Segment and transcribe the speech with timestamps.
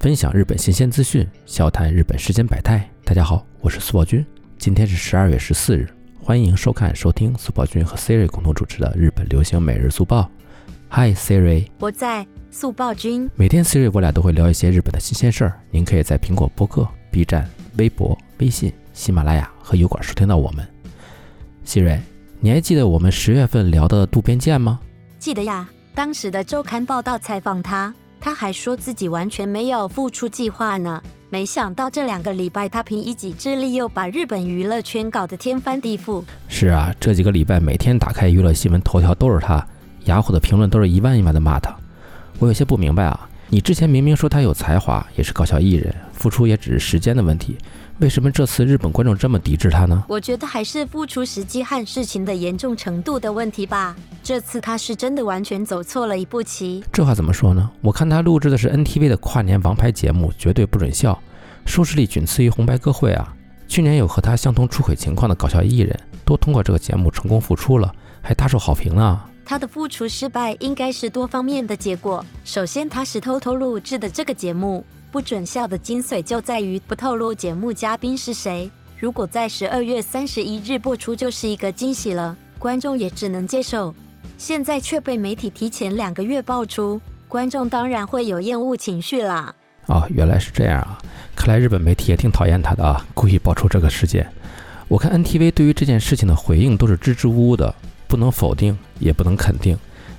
[0.00, 2.88] 分享日本新鲜资讯，笑谈日本世间百态。
[3.04, 4.24] 大家好，我是苏宝军，
[4.58, 5.86] 今天是十二月十四日，
[6.18, 10.30] 欢迎收看收听苏宝军和 Siri 共同主持的日本流行每日速报。
[10.88, 13.30] Hi Siri，我在速报君。
[13.36, 17.46] 每天 Siri 我俩都会聊一些日本的新鲜事儿，您可以在苹果播客、B 站、
[17.76, 20.66] 微博、微信、喜马拉雅和油管收听到我们。
[21.66, 21.98] Siri，
[22.40, 24.80] 你还记得我们十月份聊的渡边健吗？
[25.18, 31.02] 记得呀，当时的周刊报道采访他，他还说自己完全没有复出计划呢。
[31.30, 36.22] 没想到这两个礼拜，他凭一己之力又把日本娱乐圈搞得天翻地覆。
[36.48, 39.64] 是啊，这几个礼拜每天打开娱乐新闻头条都是他，
[40.04, 41.74] 雅虎的评论都是一万一万的骂他。
[42.38, 47.56] 我有些不明白啊，你之前明明说他有才华，也是搞笑艺人，复出也只是时间的问题。
[48.00, 50.02] 为什么这次日本观众这么抵制他呢？
[50.08, 53.94] 我觉得还是付出时机和事情的严重程度的问题吧。
[54.22, 56.82] 这次他是真的完全走错了一步棋。
[56.90, 57.70] 这话怎么说呢？
[57.82, 61.22] 我看他录制的是 NTV 的跨年王牌节目，绝对不准笑，
[61.66, 63.36] 收视率仅次于红白歌会啊。
[63.68, 69.20] 去年有和他相同出轨情况的搞笑艺人，都通过这个节目成功复出了，还大受好评呢。
[69.44, 72.24] 他的复出失败应该是多方面的结果。
[72.44, 74.82] 首先，他是偷偷录制的这个节目。
[75.10, 78.70] 不准笑的精髓就在于不透露节目嘉宾是谁。
[78.98, 83.92] 如果在十二月三十一日播出，就是一个惊喜了，观众也只能接受。
[84.38, 89.52] 现在却被媒体提前两个月爆出，观众当然会有厌恶情绪啦。
[89.86, 90.98] 哦，原来是这样啊！
[91.34, 94.30] 看来日本媒体也挺讨厌他的啊，故意爆出这个事件。
[94.86, 97.74] 我看 NTV 对于这件事情的回应都是支支吾吾的，
[98.06, 99.76] 不能否定，也不能肯定。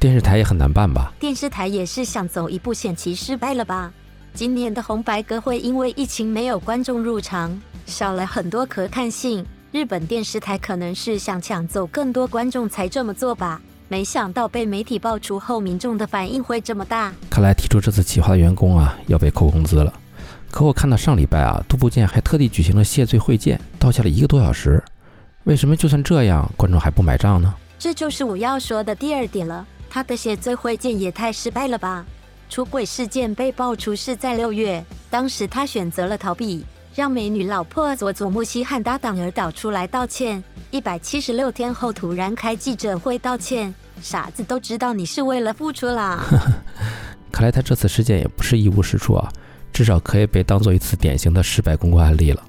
[0.00, 1.12] 电视台也很难办吧？
[1.20, 3.92] 电视台也是想走一步险棋，失败了吧？
[4.34, 9.44] 今年的红白歌会因为疫情没有观众入场，少了很多可看性。
[9.70, 13.60] 日本电视台可能是想抢走更多观众才这么做吧？
[13.88, 17.12] 没想到被媒体爆出后，民众的反应会这么大。
[17.28, 19.92] 看来提出这次企划的员工啊，要被扣工资了。
[20.50, 24.82] 可我看到上礼拜啊，杜部健还特地举行了谢罪会见，道歉了一个多小时。
[25.44, 27.54] 为什么就算这样，观众还不买账呢？
[27.78, 29.66] 这就是我要说的第二点了。
[29.90, 32.06] 他的谢罪会见也太失败了吧？
[32.52, 36.62] 出轨事件被爆出是在六月，当时他选择了逃避，
[36.94, 40.44] 让美女老婆佐佐木希和搭档儿岛出来道歉。
[40.70, 46.22] 一百七十六天后突然开记者会道歉，傻子都知道你是为了付出啦。
[47.32, 49.32] 看来他这次事件也不是一无是处啊，
[49.72, 52.42] 至少可以被当做一次典型的失败公关案例了。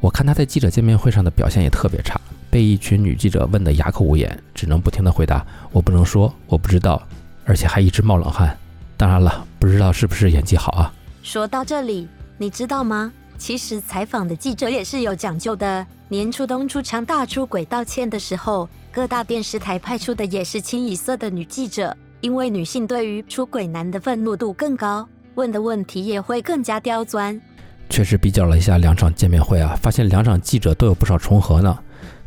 [0.00, 2.18] 我看他在记者见面会上的表现也特别差，
[2.50, 7.06] 被一群女记者问得哑口无言，只能不停地回答我不能说，我不知道，
[7.44, 8.56] 而且还一直冒冷汗。
[9.00, 10.92] 当然了，不知道是不是演技好啊？
[11.22, 12.06] 说到这里，
[12.36, 13.10] 你知道吗？
[13.38, 15.86] 其实采访的记者也是有讲究的。
[16.10, 27.40] 年初冬出昌大出轨道歉的时候，各大电视台派出的也是清一色的女记者，因为女性对于出轨男的愤怒度更高，问的问题也会更加刁钻。
[27.88, 31.78] 确实比较了一下两场见面会啊，发现两场记者都有不少重合呢。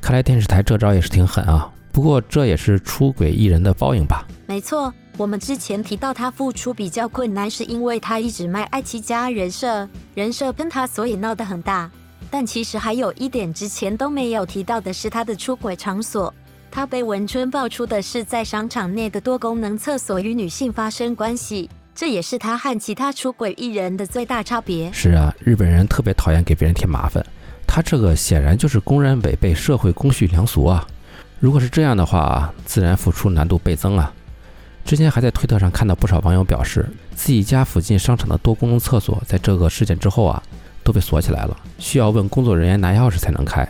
[0.01, 1.71] 看来电视台这招也是挺狠啊。
[1.91, 4.25] 不过这也是出轨艺人的报应吧？
[4.47, 4.91] 没错。
[5.15, 11.89] 我们之前提到他复出比较困难，是因为他一直卖爱妻家人设，人设喷他所以闹得很大。
[12.31, 16.33] 但其实还有一点之前都没有提到的是他的出轨场所。
[16.71, 24.91] 他被文春爆出的是在商场内的多功能厕所与女性发生关系，这也是他和其他出轨艺人的最大差别。
[24.91, 27.23] 是啊，日本人特别讨厌给别人添麻烦，
[27.67, 30.87] 他这个显然就是公然违背社会公序良俗啊！
[31.39, 34.11] 如果是这样的话，自然付出难度倍增啊！
[34.85, 40.43] 之前还在推特上看到不少网友表示，自己家附近商场的多功能厕所在这个事件之后啊，
[40.83, 43.67] 都被锁起来了，需要问工作人员拿钥匙才能开，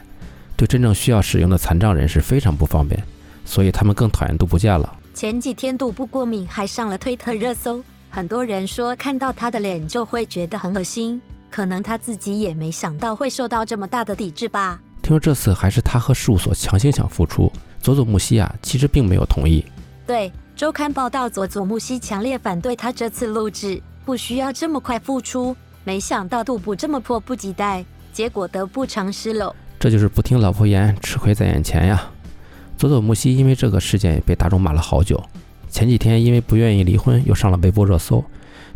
[0.57, 3.01] 对真正需要使用的残障人士非常不方便，
[3.45, 4.97] 所以他们更讨厌杜不见了。
[5.13, 14.81] 前几天杜不过敏还上了推特热搜，很多人说看到他的脸就会觉得很恶心，可能他自己也没想到会受到这么大的抵制吧。
[15.03, 19.63] 听说这次还是他和事务所强行想复出，佐佐木希啊其实并没有同意。
[20.07, 20.31] 对。
[20.55, 25.55] 周刊报道，佐佐木希强烈反对他这次录制，不需要这么快复出。
[25.83, 27.83] 没想到杜布这么迫不及待，
[28.13, 29.53] 结果得不偿失了。
[29.79, 32.07] 这就是不听老婆言，吃亏在眼前呀。
[32.77, 35.21] 佐佐木希因为这个事件被大众骂了好久。
[35.69, 38.23] 前几天因为不愿意离婚，又上了微博热搜。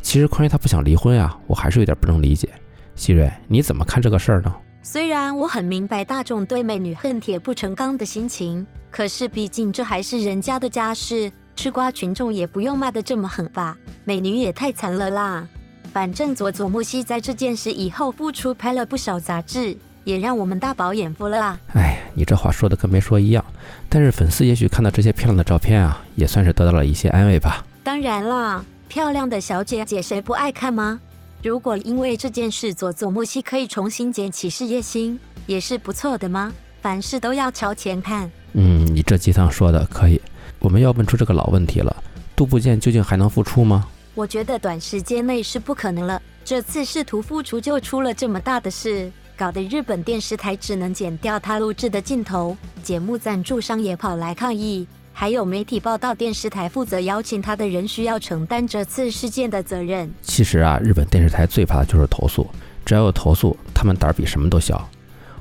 [0.01, 2.49] 其实关于他不想离婚啊，我还是有点不能理解。
[2.95, 4.51] 希瑞，你怎么看这个事儿呢？
[4.81, 11.31] 虽然我很明白大众对美女恨铁不成钢的心情，可是毕竟这还是人家的家事。
[11.57, 13.75] 吃瓜群众也不用骂得这么狠吧？
[14.05, 15.45] 美女也太惨了啦！
[15.91, 21.59] 反正佐佐木希在这件事以后复出拍了不少杂志，也让我们大饱眼福了啦！
[21.73, 23.43] 哎，你这话说的跟没说一样。
[23.89, 27.65] 但是粉丝也许看到这些漂亮的照片啊，也算是得到了一些安慰吧。
[27.83, 30.99] 当然啦，漂亮的小姐姐谁不爱看吗？
[31.41, 36.53] 如果因为这件事佐佐木希可以重新捡起事业心，也是不错的吗？
[36.83, 38.29] 凡事都要朝前看。
[38.53, 40.21] 嗯，你这鸡汤说的可以。
[40.59, 41.95] 我们要问出这个老问题了：
[42.35, 43.87] 杜部建究竟还能复出吗？
[44.15, 46.21] 我觉得短时间内是不可能了。
[46.43, 60.09] 这次试图复出就出了这么大的事，搞得日本电视台只能剪掉他录制的镜头，节目赞助商也跑来抗议，还有媒体报道电视台负责邀请他的人需要承担这次事件的责任。
[60.21, 62.47] 其实啊，日本电视台最怕的就是投诉，
[62.85, 64.89] 只要有投诉，他们胆儿比什么都小。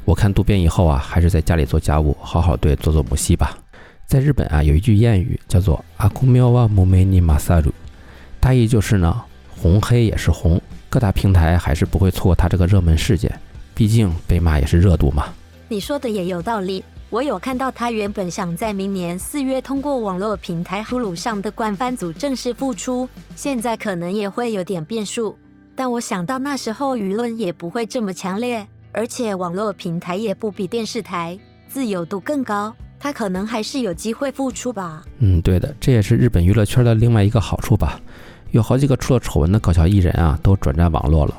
[0.05, 3.57] 我看渡边以后啊，还是在家里做家务，好好对佐佐木希吧。
[4.07, 7.73] 在日本啊，有一句谚语叫做“阿库喵哇木梅尼马萨鲁”，
[8.39, 13.37] 大意就是呢，红黑也是红，各大平台还是不会错过他这个热门事件，
[13.75, 15.35] 毕竟被骂也是热度嘛。
[15.67, 25.37] 你说的也有道理，我有看到他原本想在明年四月通过网络平台 Hulu 上的官方组正式复出，现在可能也会有点变数。
[25.75, 31.37] 但我想到那时候舆论也不会这么强烈，而且网络平台也不比电视台
[31.69, 32.73] 自由度更高。
[32.99, 35.05] 他可能还是有机会复出吧。
[35.19, 38.01] 嗯，对的，这也是日本娱乐圈的另外一个好处吧。
[38.53, 41.35] 有好几个出了丑闻的搞笑艺人啊，都转战网络了，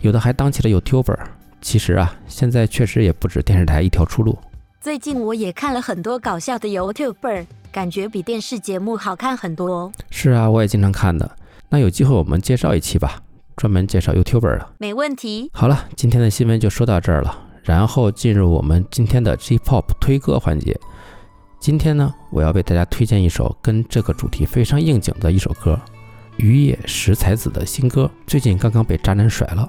[0.00, 1.18] 有的还当起了 YouTuber。
[1.60, 4.38] 其实啊，现在确实也不止电视台一条出路。
[4.80, 9.92] 最近我也看了很多搞笑的 YouTuber，感觉比电视节目好看很多哦。
[10.10, 11.30] 是啊，我也经常看的。
[11.68, 13.20] 那有机会我们介绍一期吧，
[13.56, 14.68] 专门介绍 YouTuber 的。
[14.78, 15.50] 没问题。
[15.52, 20.78] 好了，今天的新闻就说到这儿了，然后进入我们今天的 J-Pop 推歌环节。
[21.62, 25.80] 今天呢，我要为大家推荐一首跟这个主题非常应景的一首歌，
[26.38, 29.68] 雨野石才子的新歌，最近刚刚被渣男甩了。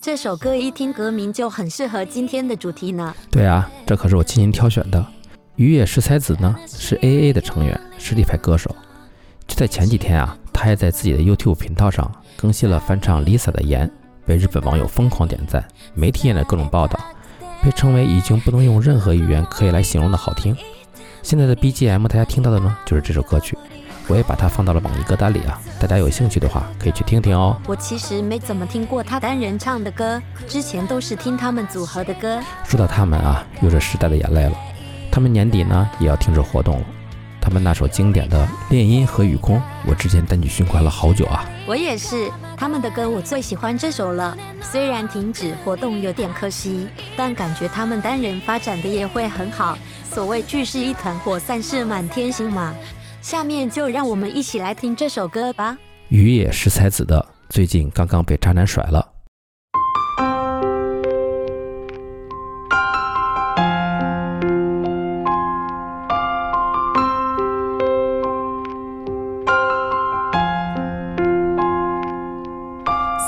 [0.00, 3.14] 这首歌一听歌名就很适合今天的主题呢。
[3.30, 5.06] 对啊，这可是我精心挑选的。
[5.54, 8.74] 雨野石才子呢是 A A 的成员，实力派歌手。
[9.46, 13.86] 就在前几天啊，他也在自己的 YouTube 频道上更新了翻唱 Lisa 的《盐》，
[14.26, 15.64] 被日本网友疯狂点赞，
[15.94, 16.98] 媒体也的各种报道。
[17.68, 20.56] 被称为已经不能用任何语言可以来形容的好听。
[21.22, 23.58] 现在的 BGM 大家听到的呢，就是这首歌曲。
[24.06, 27.60] 我也把它放到了网易歌单里啊，大家有兴趣的话可以去听听哦。
[27.66, 32.40] 我其实没怎么听过他单人唱的歌，之前都是听他们组合的歌。
[32.64, 34.52] 说到他们啊，有着时代的眼泪了。
[35.12, 36.86] 他们年底呢也要停止活动了。
[37.38, 41.44] 他们那首经典的《恋音和雨空》，我之前单曲循环了好久啊。
[41.68, 44.34] 我也是，他们的歌我最喜欢这首了。
[44.62, 49.76] 虽然停止活动有点可惜，但感觉他们单人发展的也会很好。
[50.10, 52.74] 所谓聚是一团火，散是满天星嘛。
[53.20, 55.76] 下面就让我们一起来听这首歌吧。
[56.08, 59.06] 雨野是才子的最近刚刚被渣男甩了。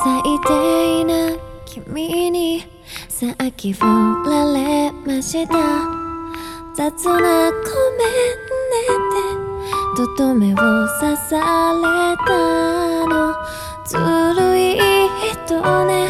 [0.03, 1.37] 最低な
[1.67, 2.65] 君に
[3.07, 5.53] さっき振られました
[6.75, 7.53] 雑なごめんね
[8.97, 13.35] ってとどめを刺されたの
[13.85, 13.99] ず
[14.41, 14.79] るい
[15.45, 16.09] 人ね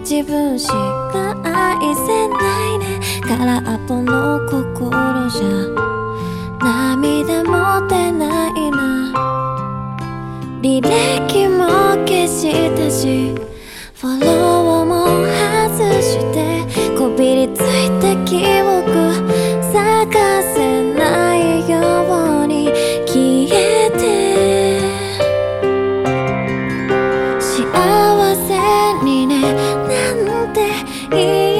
[0.00, 5.46] 自分しか愛せないね空っぽの心じゃ
[6.64, 9.12] 涙も出ないな
[10.62, 11.45] 履歴
[12.26, 13.34] したし
[13.94, 15.06] フォローも
[15.78, 16.36] 外して
[16.98, 19.14] こびりついた記憶
[19.72, 22.66] 咲かせないように
[23.06, 24.06] 消えて。
[27.38, 29.40] 幸せにね
[30.24, 30.60] なんて
[31.10, 31.55] 言い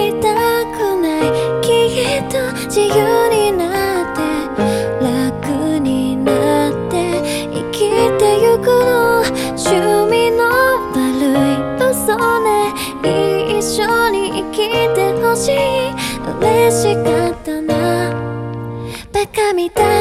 [19.70, 19.95] たい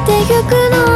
[0.00, 0.93] てゆくの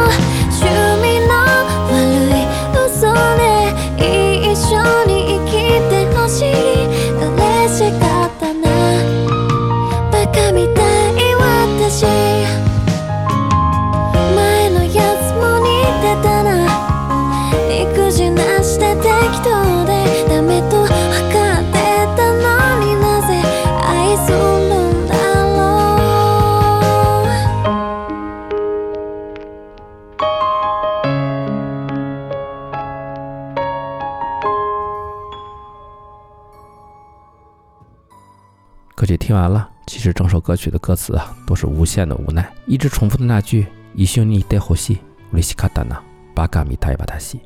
[39.28, 44.98] 听完了，其实整首歌曲的歌词啊，都是无限的无奈，一直重复的那句“一緒にいてほしい”，
[45.32, 46.00] 嬉しかったな、
[46.34, 47.38] バカみたい私。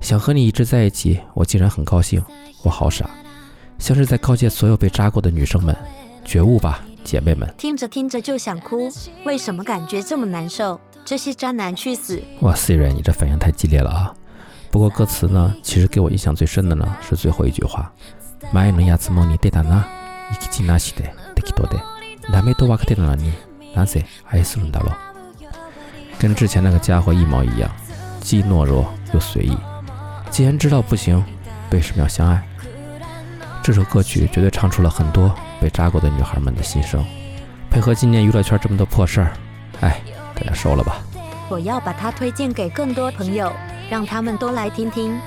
[0.00, 2.22] 想和你一直在一起，我竟然很高兴，
[2.62, 3.08] 我好傻，
[3.78, 5.76] 像是在告诫所有被扎过的女生们，
[6.24, 7.52] 觉悟吧，姐妹们。
[7.58, 8.88] 听着听着就想哭，
[9.24, 10.80] 为什么感觉这么难受？
[11.04, 12.22] 这些渣男去死！
[12.40, 14.14] 哇，Siri，你这反应太激烈了啊！
[14.70, 17.92] 不过歌词呢，其实给我印象最深的呢是最后一句话：
[18.52, 19.84] 前のやつも似てたな、
[20.40, 21.78] 生きなしで適当で、
[22.30, 23.32] ダメと分かってたのに、
[23.74, 24.94] なぜ愛するんだろう？
[26.18, 27.70] 跟之前那个家伙一毛一样，
[28.20, 29.56] 既懦弱又随意。
[30.30, 31.22] 既然知道不行，
[31.70, 32.42] 为什么要相爱？
[33.62, 37.04] 这首歌曲绝对唱出了很多被扎过的女孩们的心声。
[37.70, 39.32] 配合今年娱乐圈这么多破事儿，
[39.80, 40.00] 哎，
[40.34, 40.96] 大家收了吧。
[41.48, 43.52] 我要把它推荐给更多朋友，
[43.90, 45.18] 让他们都来听听。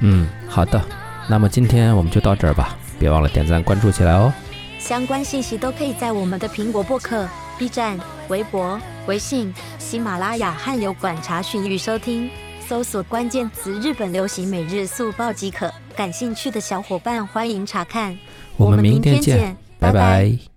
[0.00, 0.82] 嗯，好的，
[1.28, 4.31] 那么今天我们就到这儿吧， 别忘了点赞关注起来哦。
[4.79, 12.29] 相关信息都可以在我们的苹果播客、B 站、微博、微信、喜马拉雅和油管查询与收听，
[12.67, 15.71] 搜索关键词“日本流行每日速报”即可。
[15.95, 18.17] 感兴趣的小伙伴欢迎查看。
[18.57, 20.54] 我们明天见，拜拜